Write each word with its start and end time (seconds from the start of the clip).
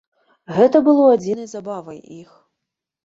Гэта 0.55 0.77
было 0.87 1.03
адзінай 1.17 1.47
забавай 1.53 1.99
іх. 2.21 2.31